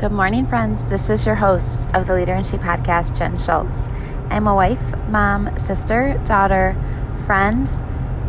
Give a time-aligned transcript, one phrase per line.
[0.00, 0.86] Good morning, friends.
[0.86, 3.90] This is your host of the Leader in She podcast, Jen Schultz.
[4.30, 6.74] I'm a wife, mom, sister, daughter,
[7.26, 7.68] friend,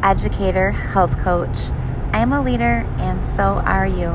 [0.03, 1.69] educator, health coach.
[2.11, 4.09] I am a leader, and so are you.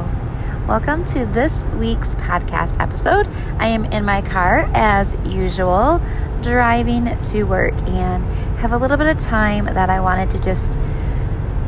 [0.69, 3.27] Welcome to this week's podcast episode.
[3.59, 6.03] I am in my car as usual,
[6.43, 8.23] driving to work, and
[8.59, 10.79] have a little bit of time that I wanted to just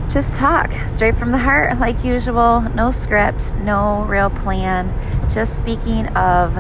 [0.09, 2.63] just talk straight from the heart, like usual.
[2.75, 4.93] No script, no real plan.
[5.31, 6.55] Just speaking of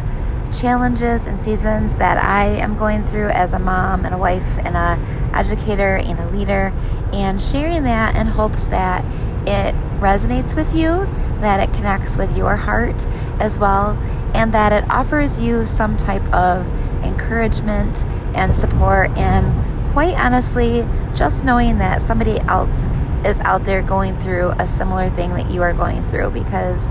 [0.52, 4.76] challenges and seasons that I am going through as a mom and a wife and
[4.76, 4.98] a
[5.34, 6.72] educator and a leader,
[7.12, 9.04] and sharing that in hopes that
[9.46, 11.06] it resonates with you,
[11.40, 13.06] that it connects with your heart
[13.40, 13.90] as well,
[14.34, 16.66] and that it offers you some type of
[17.02, 18.04] encouragement
[18.34, 22.88] and support and quite honestly, just knowing that somebody else
[23.24, 26.88] is out there going through a similar thing that you are going through because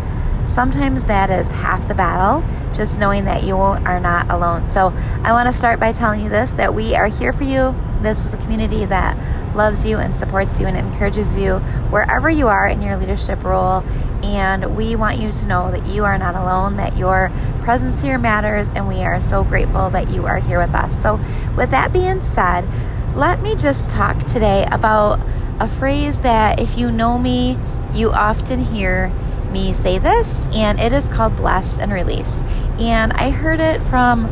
[0.47, 4.65] sometimes that is half the battle, just knowing that you are not alone.
[4.67, 4.87] So,
[5.23, 7.75] I want to start by telling you this that we are here for you.
[8.01, 11.55] This is a community that loves you and supports you and encourages you
[11.89, 13.83] wherever you are in your leadership role.
[14.23, 17.31] And we want you to know that you are not alone, that your
[17.61, 20.99] presence here matters, and we are so grateful that you are here with us.
[21.01, 21.19] So,
[21.55, 22.67] with that being said,
[23.15, 25.19] let me just talk today about
[25.59, 27.57] a phrase that if you know me,
[27.93, 29.11] you often hear
[29.51, 32.41] me say this, and it is called bless and release.
[32.79, 34.25] And I heard it from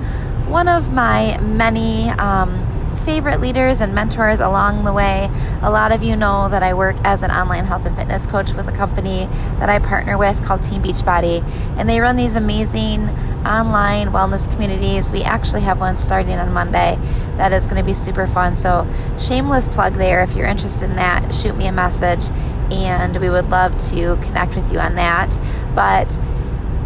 [0.50, 5.30] one of my many um, favorite leaders and mentors along the way.
[5.62, 8.54] A lot of you know that I work as an online health and fitness coach
[8.54, 9.28] with a company
[9.60, 11.44] that I partner with called Team Beachbody,
[11.78, 13.08] and they run these amazing
[13.46, 15.12] online wellness communities.
[15.12, 16.98] We actually have one starting on Monday
[17.38, 18.56] that is going to be super fun.
[18.56, 18.88] So,
[19.20, 20.22] shameless plug there.
[20.22, 22.30] If you're interested in that, shoot me a message
[22.72, 25.40] and we would love to connect with you on that.
[25.76, 26.18] But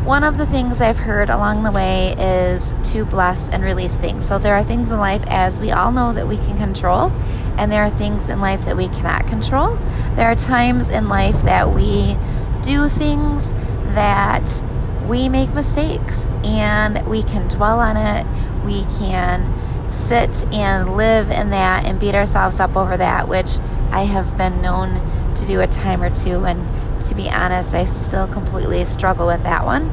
[0.04, 4.28] one of the things I've heard along the way is to bless and release things.
[4.28, 7.12] So there are things in life, as we all know, that we can control,
[7.58, 9.76] and there are things in life that we cannot control.
[10.16, 12.18] There are times in life that we
[12.62, 13.52] do things
[13.94, 14.64] that
[15.10, 18.28] we make mistakes, and we can dwell on it.
[18.64, 23.58] We can sit and live in that and beat ourselves up over that, which
[23.90, 26.46] I have been known to do a time or two.
[26.46, 29.90] And to be honest, I still completely struggle with that one.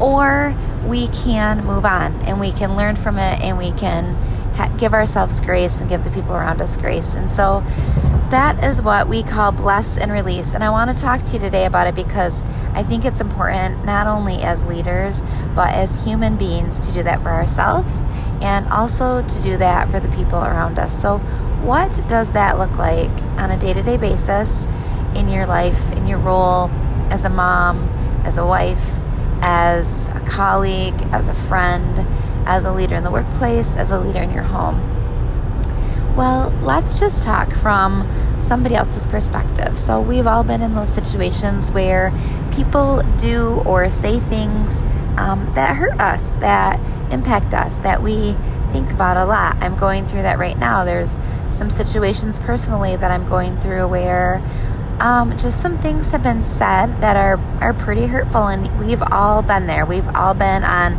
[0.00, 4.14] Or we can move on and we can learn from it and we can
[4.54, 7.12] ha- give ourselves grace and give the people around us grace.
[7.12, 7.62] And so
[8.30, 10.52] that is what we call bless and release.
[10.52, 12.42] And I want to talk to you today about it because
[12.74, 15.22] I think it's important not only as leaders,
[15.54, 18.04] but as human beings to do that for ourselves
[18.42, 21.00] and also to do that for the people around us.
[21.00, 21.18] So,
[21.62, 24.66] what does that look like on a day to day basis
[25.14, 26.68] in your life, in your role
[27.10, 27.88] as a mom,
[28.24, 29.00] as a wife,
[29.40, 32.06] as a colleague, as a friend,
[32.46, 34.97] as a leader in the workplace, as a leader in your home?
[36.18, 38.04] Well, let's just talk from
[38.40, 39.78] somebody else's perspective.
[39.78, 42.10] So, we've all been in those situations where
[42.52, 44.80] people do or say things
[45.16, 46.80] um, that hurt us, that
[47.12, 48.32] impact us, that we
[48.72, 49.62] think about a lot.
[49.62, 50.84] I'm going through that right now.
[50.84, 51.20] There's
[51.50, 54.42] some situations personally that I'm going through where
[54.98, 59.42] um, just some things have been said that are, are pretty hurtful, and we've all
[59.42, 59.86] been there.
[59.86, 60.98] We've all been on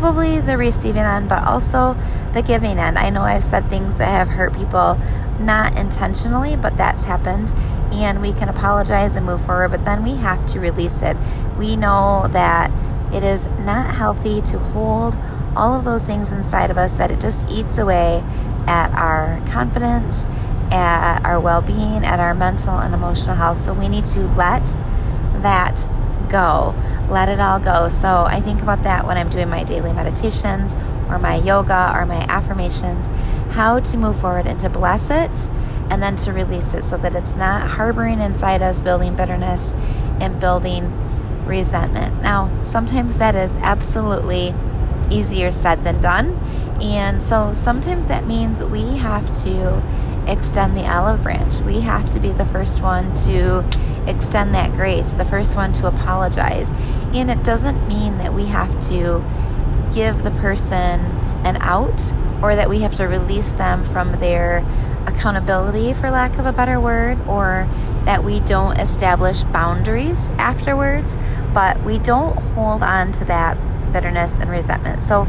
[0.00, 1.96] probably the receiving end, but also
[2.32, 2.98] the giving end.
[2.98, 4.98] I know I've said things that have hurt people
[5.38, 7.54] not intentionally, but that's happened,
[7.92, 11.16] and we can apologize and move forward, but then we have to release it.
[11.56, 12.72] We know that
[13.14, 15.16] it is not healthy to hold
[15.54, 18.24] all of those things inside of us that it just eats away
[18.66, 20.26] at our confidence,
[20.72, 23.60] at our well being, at our mental and emotional health.
[23.60, 24.76] So we need to let
[25.40, 25.86] that
[26.34, 26.74] go.
[27.08, 27.88] Let it all go.
[27.88, 30.76] So I think about that when I'm doing my daily meditations
[31.08, 33.10] or my yoga or my affirmations,
[33.54, 35.48] how to move forward and to bless it
[35.90, 39.74] and then to release it so that it's not harboring inside us, building bitterness
[40.20, 40.90] and building
[41.46, 42.20] resentment.
[42.20, 44.54] Now, sometimes that is absolutely
[45.10, 46.34] easier said than done.
[46.82, 49.82] And so sometimes that means we have to
[50.26, 51.60] extend the olive branch.
[51.60, 53.62] We have to be the first one to
[54.06, 56.70] extend that grace, the first one to apologize.
[57.12, 59.24] And it doesn't mean that we have to
[59.94, 61.00] give the person
[61.44, 62.12] an out
[62.42, 64.58] or that we have to release them from their
[65.06, 67.68] accountability, for lack of a better word, or
[68.04, 71.18] that we don't establish boundaries afterwards,
[71.52, 73.56] but we don't hold on to that
[73.92, 75.02] bitterness and resentment.
[75.02, 75.26] So,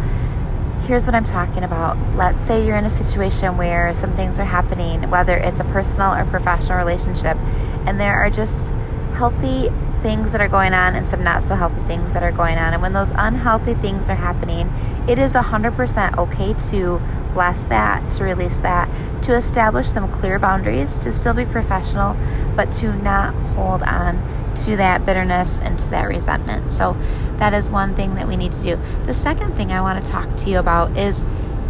[0.82, 1.98] here's what I'm talking about.
[2.16, 6.14] Let's say you're in a situation where some things are happening, whether it's a personal
[6.14, 7.38] or professional relationship,
[7.86, 8.74] and there are just
[9.14, 9.70] healthy
[10.02, 12.74] things that are going on and some not so healthy things that are going on.
[12.74, 14.72] And when those unhealthy things are happening,
[15.08, 17.02] it is 100% okay to
[17.36, 18.90] bless that, to release that,
[19.24, 22.18] to establish some clear boundaries, to still be professional,
[22.56, 24.18] but to not hold on
[24.56, 26.72] to that bitterness and to that resentment.
[26.72, 26.98] So,
[27.38, 28.80] that is one thing that we need to do.
[29.06, 31.26] The second thing I want to talk to you about is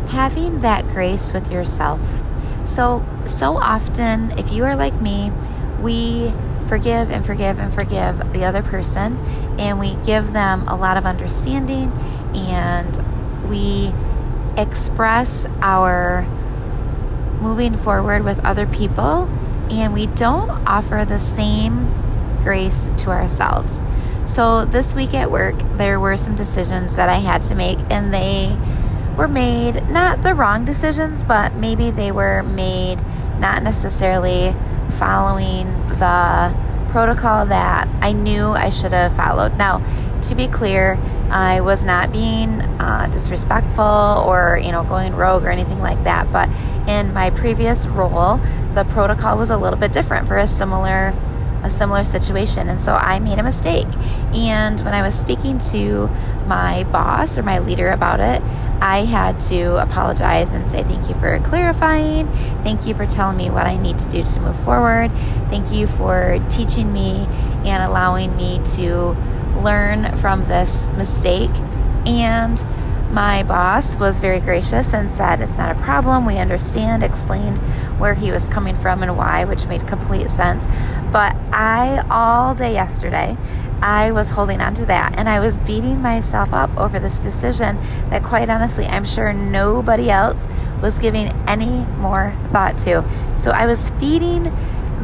[0.10, 2.00] having that grace with yourself.
[2.64, 5.32] So, so often, if you are like me,
[5.82, 6.32] we
[6.68, 9.18] forgive and forgive and forgive the other person,
[9.60, 11.92] and we give them a lot of understanding,
[12.36, 13.92] and we
[14.58, 16.24] express our
[17.42, 19.30] moving forward with other people,
[19.70, 21.92] and we don't offer the same
[22.44, 23.80] grace to ourselves.
[24.26, 28.14] So, this week at work, there were some decisions that I had to make, and
[28.14, 28.58] they
[29.18, 32.98] were made not the wrong decisions, but maybe they were made
[33.40, 34.56] not necessarily
[34.98, 36.56] following the
[36.90, 39.58] protocol that I knew I should have followed.
[39.58, 39.80] Now,
[40.24, 40.96] to be clear,
[41.30, 46.32] I was not being uh, disrespectful or you know going rogue or anything like that.
[46.32, 46.50] But
[46.88, 48.40] in my previous role,
[48.74, 51.14] the protocol was a little bit different for a similar
[51.64, 52.70] a similar situation.
[52.70, 53.88] And so I made a mistake.
[54.36, 56.08] And when I was speaking to
[56.46, 58.42] my boss or my leader about it,
[58.82, 62.28] I had to apologize and say thank you for clarifying.
[62.64, 65.12] Thank you for telling me what I need to do to move forward.
[65.50, 67.26] Thank you for teaching me
[67.66, 69.16] and allowing me to
[69.64, 71.56] learn from this mistake.
[72.06, 72.64] And
[73.12, 76.26] my boss was very gracious and said, It's not a problem.
[76.26, 77.58] We understand, explained
[78.00, 80.66] where he was coming from and why, which made complete sense.
[81.12, 83.38] But I, all day yesterday,
[83.82, 87.78] I was holding on to that and I was beating myself up over this decision
[88.10, 90.48] that, quite honestly, I'm sure nobody else
[90.82, 93.08] was giving any more thought to.
[93.38, 94.46] So I was feeding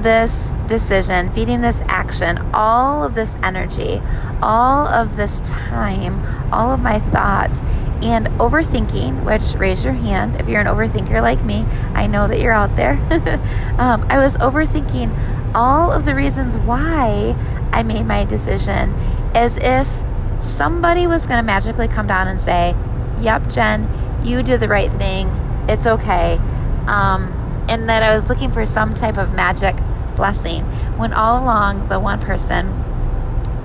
[0.04, 4.02] this decision, feeding this action, all of this energy,
[4.42, 7.62] all of this time, all of my thoughts
[8.02, 11.66] and overthinking, which raise your hand if you're an overthinker like me.
[11.94, 12.94] I know that you're out there.
[13.78, 17.36] um, I was overthinking all of the reasons why
[17.72, 18.94] I made my decision
[19.36, 19.88] as if
[20.40, 22.76] somebody was going to magically come down and say,
[23.20, 25.28] Yep, Jen, you did the right thing.
[25.70, 26.38] It's okay.
[26.88, 27.38] Um,
[27.70, 29.76] and that I was looking for some type of magic
[30.16, 30.64] blessing
[30.98, 32.68] when all along the one person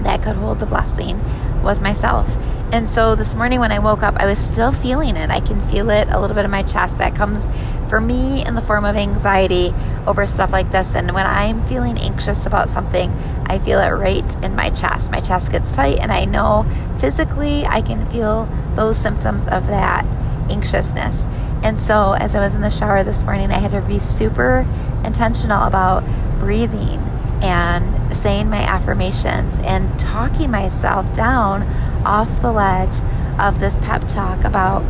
[0.02, 1.20] that could hold the blessing
[1.62, 2.37] was myself.
[2.72, 5.31] And so this morning when I woke up, I was still feeling it.
[5.31, 6.98] I can feel it a little bit in my chest.
[6.98, 7.46] That comes
[7.88, 9.72] for me in the form of anxiety
[10.06, 10.94] over stuff like this.
[10.94, 13.10] And when I'm feeling anxious about something,
[13.46, 15.10] I feel it right in my chest.
[15.10, 16.66] My chest gets tight, and I know
[16.98, 20.04] physically I can feel those symptoms of that
[20.50, 21.26] anxiousness.
[21.62, 24.66] And so as I was in the shower this morning, I had to be super
[25.04, 26.04] intentional about
[26.38, 27.00] breathing
[27.43, 31.62] and saying my affirmations and talking myself down
[32.05, 33.00] off the ledge
[33.38, 34.83] of this pep talk about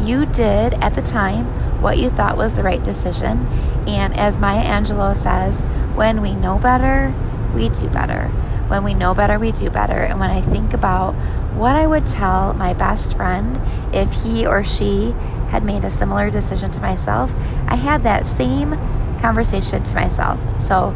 [0.00, 1.46] you did at the time
[1.80, 3.46] what you thought was the right decision.
[3.86, 5.62] And as Maya Angelou says,
[5.94, 7.14] when we know better,
[7.54, 8.28] we do better.
[8.68, 9.94] When we know better, we do better.
[9.94, 11.14] And when I think about
[11.56, 13.60] what I would tell my best friend
[13.94, 15.12] if he or she
[15.48, 17.34] had made a similar decision to myself,
[17.66, 18.72] I had that same
[19.18, 20.40] conversation to myself.
[20.60, 20.94] So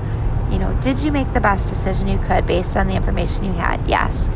[0.51, 3.53] you know, did you make the best decision you could based on the information you
[3.53, 3.89] had?
[3.89, 4.31] Yes.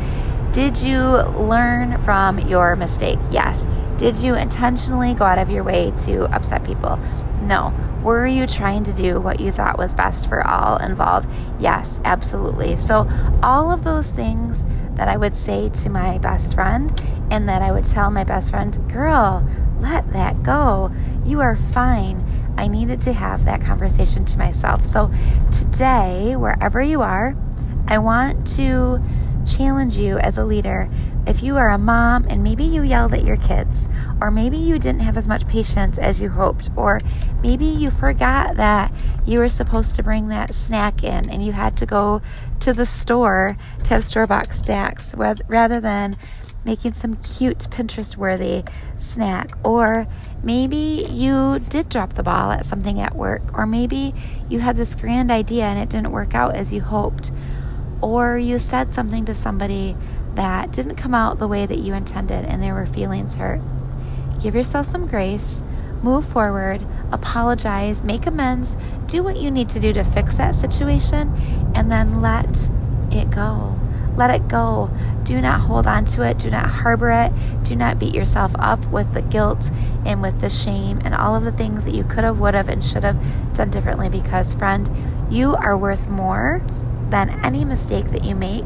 [0.52, 3.18] Did you learn from your mistake?
[3.30, 3.66] Yes.
[3.96, 6.96] Did you intentionally go out of your way to upset people?
[7.42, 7.74] No.
[8.04, 11.28] Were you trying to do what you thought was best for all involved?
[11.58, 12.76] Yes, absolutely.
[12.76, 13.08] So,
[13.42, 14.62] all of those things
[14.96, 18.50] that I would say to my best friend and that I would tell my best
[18.50, 19.48] friend, girl,
[19.80, 20.90] let that go.
[21.24, 22.24] You are fine.
[22.56, 24.86] I needed to have that conversation to myself.
[24.86, 25.12] So
[25.50, 27.36] today, wherever you are,
[27.88, 29.02] I want to
[29.46, 30.88] challenge you as a leader.
[31.26, 33.88] If you are a mom and maybe you yelled at your kids,
[34.20, 37.00] or maybe you didn't have as much patience as you hoped, or
[37.42, 38.92] maybe you forgot that
[39.24, 42.20] you were supposed to bring that snack in and you had to go
[42.60, 46.16] to the store to have store bought snacks rather than
[46.64, 48.64] making some cute Pinterest worthy
[48.96, 50.06] snack, or
[50.42, 54.14] maybe you did drop the ball at something at work, or maybe
[54.48, 57.32] you had this grand idea and it didn't work out as you hoped,
[58.00, 59.96] or you said something to somebody
[60.34, 63.60] that didn't come out the way that you intended and there were feelings hurt.
[64.40, 65.62] Give yourself some grace,
[66.02, 68.76] move forward, apologize, make amends,
[69.06, 71.32] do what you need to do to fix that situation,
[71.74, 72.68] and then let
[73.10, 73.78] it go.
[74.16, 74.90] Let it go.
[75.24, 76.38] Do not hold on to it.
[76.38, 77.32] Do not harbor it.
[77.64, 79.70] Do not beat yourself up with the guilt
[80.04, 82.68] and with the shame and all of the things that you could have, would have,
[82.68, 83.18] and should have
[83.54, 84.88] done differently because, friend,
[85.30, 86.62] you are worth more
[87.10, 88.64] than any mistake that you make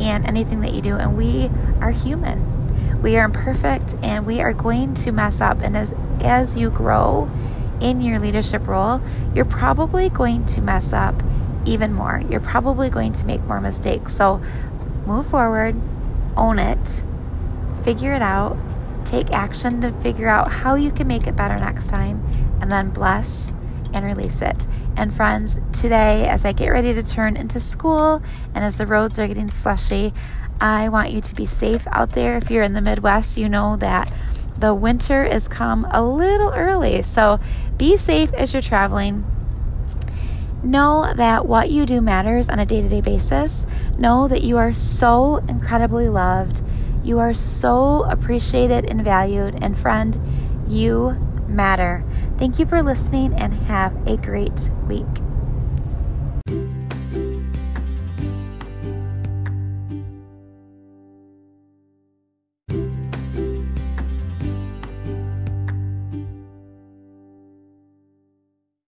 [0.00, 0.96] and anything that you do.
[0.96, 3.02] And we are human.
[3.02, 5.60] We are imperfect and we are going to mess up.
[5.60, 7.30] And as as you grow
[7.80, 9.00] in your leadership role,
[9.34, 11.22] you're probably going to mess up
[11.64, 12.22] even more.
[12.30, 14.14] You're probably going to make more mistakes.
[14.16, 14.42] So
[15.06, 15.76] move forward,
[16.36, 17.04] own it,
[17.82, 18.56] figure it out,
[19.04, 22.22] take action to figure out how you can make it better next time,
[22.60, 23.50] and then bless
[23.92, 24.66] and release it.
[25.00, 28.22] And friends, today, as I get ready to turn into school
[28.54, 30.12] and as the roads are getting slushy,
[30.60, 32.36] I want you to be safe out there.
[32.36, 34.12] If you're in the Midwest, you know that
[34.58, 37.00] the winter is come a little early.
[37.00, 37.40] So
[37.78, 39.24] be safe as you're traveling.
[40.62, 43.64] Know that what you do matters on a day to day basis.
[43.96, 46.62] Know that you are so incredibly loved.
[47.02, 49.64] You are so appreciated and valued.
[49.64, 50.20] And friend,
[50.68, 51.18] you
[51.50, 52.04] matter.
[52.38, 55.06] Thank you for listening and have a great week.